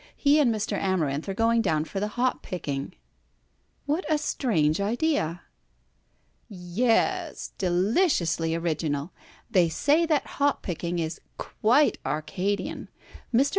He 0.15 0.39
and 0.39 0.51
Mr. 0.51 0.75
Amarinth 0.81 1.29
are 1.29 1.35
going 1.35 1.61
down 1.61 1.85
for 1.85 1.99
the 1.99 2.07
hop 2.17 2.41
picking." 2.41 2.95
"What 3.85 4.03
a 4.11 4.17
strange 4.17 4.81
idea!" 4.81 5.43
"Yes, 6.49 7.51
deliciously 7.59 8.55
original. 8.55 9.13
They 9.51 9.69
say 9.69 10.07
that 10.07 10.25
hop 10.41 10.63
picking 10.63 10.97
is 10.97 11.21
quite 11.37 11.99
Arcadian. 12.03 12.89
Mr. 13.31 13.49